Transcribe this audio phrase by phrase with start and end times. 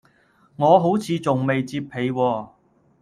[0.55, 2.49] 我好似仲未摺被喎